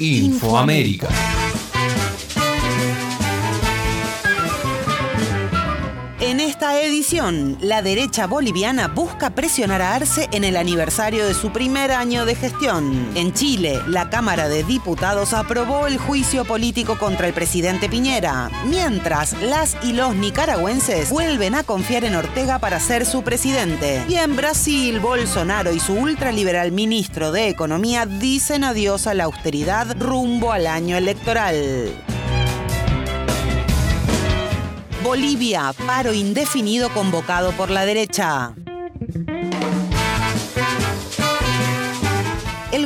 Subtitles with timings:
[0.00, 1.29] Infoamérica.
[6.40, 11.52] En esta edición, la derecha boliviana busca presionar a Arce en el aniversario de su
[11.52, 13.10] primer año de gestión.
[13.14, 19.34] En Chile, la Cámara de Diputados aprobó el juicio político contra el presidente Piñera, mientras
[19.42, 24.02] las y los nicaragüenses vuelven a confiar en Ortega para ser su presidente.
[24.08, 29.94] Y en Brasil, Bolsonaro y su ultraliberal ministro de Economía dicen adiós a la austeridad
[30.00, 31.92] rumbo al año electoral.
[35.02, 38.54] Bolivia, paro indefinido convocado por la derecha.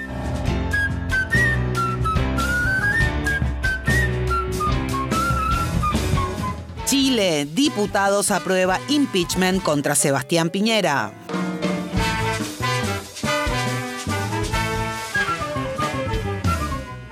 [6.86, 11.21] Chile, diputados aprueba impeachment contra Sebastián Piñera.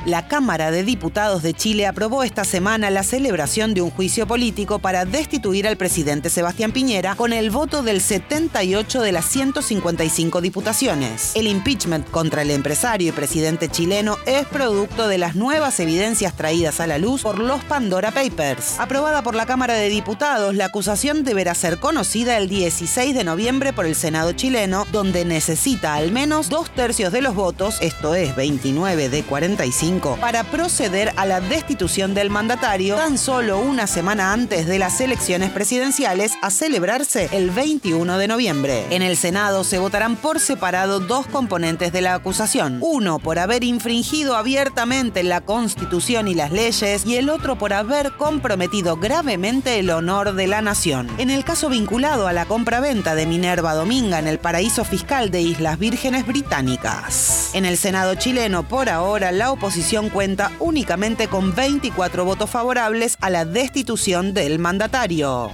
[0.09, 4.79] La Cámara de Diputados de Chile aprobó esta semana la celebración de un juicio político
[4.79, 11.33] para destituir al presidente Sebastián Piñera con el voto del 78 de las 155 diputaciones.
[11.35, 16.79] El impeachment contra el empresario y presidente chileno es producto de las nuevas evidencias traídas
[16.79, 18.79] a la luz por los Pandora Papers.
[18.79, 23.73] Aprobada por la Cámara de Diputados, la acusación deberá ser conocida el 16 de noviembre
[23.73, 28.35] por el Senado chileno, donde necesita al menos dos tercios de los votos, esto es
[28.35, 34.65] 29 de 45 para proceder a la destitución del mandatario tan solo una semana antes
[34.65, 38.85] de las elecciones presidenciales a celebrarse el 21 de noviembre.
[38.91, 43.65] En el Senado se votarán por separado dos componentes de la acusación, uno por haber
[43.65, 49.89] infringido abiertamente la Constitución y las leyes y el otro por haber comprometido gravemente el
[49.89, 51.09] honor de la nación.
[51.17, 55.41] En el caso vinculado a la compraventa de Minerva Dominga en el paraíso fiscal de
[55.41, 57.49] Islas Vírgenes Británicas.
[57.53, 63.31] En el Senado chileno, por ahora, la oposición cuenta únicamente con 24 votos favorables a
[63.31, 65.51] la destitución del mandatario.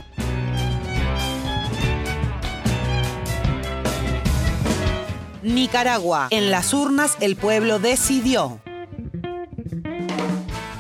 [5.42, 6.28] Nicaragua.
[6.32, 8.60] En las urnas el pueblo decidió.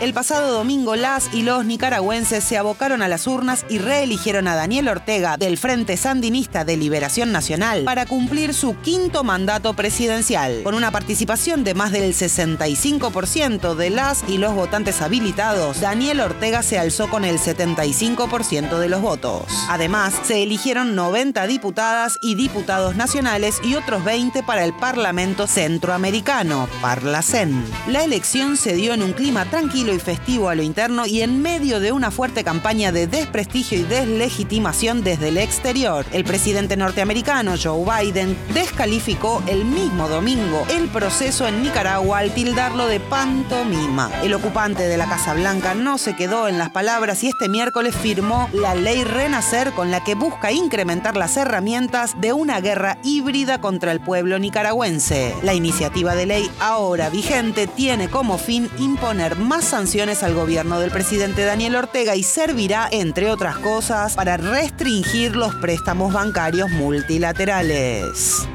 [0.01, 4.55] El pasado domingo las y los nicaragüenses se abocaron a las urnas y reeligieron a
[4.55, 10.63] Daniel Ortega del Frente Sandinista de Liberación Nacional para cumplir su quinto mandato presidencial.
[10.63, 16.61] Con una participación de más del 65% de las y los votantes habilitados, Daniel Ortega
[16.61, 19.43] se alzó con el 75% de los votos.
[19.69, 26.67] Además, se eligieron 90 diputadas y diputados nacionales y otros 20 para el Parlamento Centroamericano,
[26.81, 27.63] Parlacen.
[27.87, 31.41] La elección se dio en un clima tranquilo y festivo a lo interno y en
[31.41, 36.05] medio de una fuerte campaña de desprestigio y deslegitimación desde el exterior.
[36.11, 42.87] El presidente norteamericano Joe Biden descalificó el mismo domingo el proceso en Nicaragua al tildarlo
[42.87, 44.09] de pantomima.
[44.23, 47.95] El ocupante de la Casa Blanca no se quedó en las palabras y este miércoles
[47.95, 53.61] firmó la ley Renacer con la que busca incrementar las herramientas de una guerra híbrida
[53.61, 55.35] contra el pueblo nicaragüense.
[55.43, 60.89] La iniciativa de ley ahora vigente tiene como fin imponer más sanciones al gobierno del
[60.89, 68.47] presidente Daniel Ortega y servirá, entre otras cosas, para restringir los préstamos bancarios multilaterales.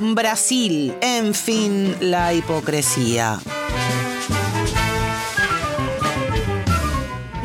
[0.00, 3.38] Brasil, en fin, la hipocresía.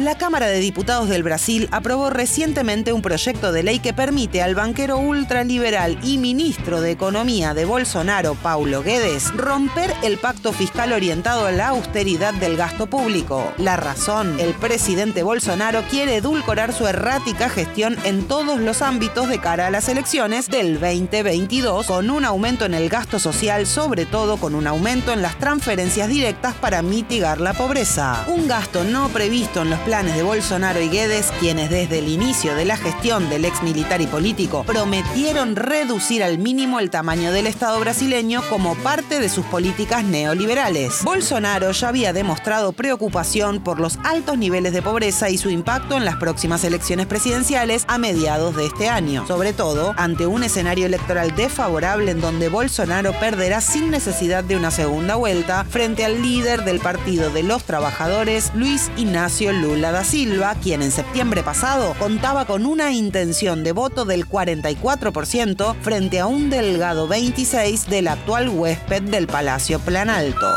[0.02, 4.56] La Cámara de Diputados del Brasil aprobó recientemente un proyecto de ley que permite al
[4.56, 11.46] banquero ultraliberal y ministro de Economía de Bolsonaro, Paulo Guedes, romper el pacto fiscal orientado
[11.46, 13.54] a la austeridad del gasto público.
[13.60, 19.38] La razón, el presidente Bolsonaro quiere edulcorar su errática gestión en todos los ámbitos de
[19.38, 24.38] cara a las elecciones del 2022, con un aumento en el gasto social, sobre todo
[24.38, 28.26] con un aumento en las transferencias directas para mitigar la pobreza.
[28.30, 32.56] Un gasto no previsto en los planes de Bolsonaro y Guedes, quienes desde el inicio
[32.56, 37.46] de la gestión del ex militar y político prometieron reducir al mínimo el tamaño del
[37.46, 41.04] Estado brasileño como parte de sus políticas neoliberales.
[41.04, 46.06] Bolsonaro ya había demostrado preocupación por los altos niveles de pobreza y su impacto en
[46.06, 51.36] las próximas elecciones presidenciales a mediados de este año, sobre todo ante un escenario electoral
[51.36, 56.80] desfavorable en donde Bolsonaro perderá sin necesidad de una segunda vuelta frente al líder del
[56.80, 62.68] Partido de los Trabajadores, Luis Ignacio Lula da Silva, quien en septiembre pasado contaba con
[62.68, 69.26] una intención de voto del 44% frente a un delgado 26% del actual huésped del
[69.26, 70.48] Palacio Planalto.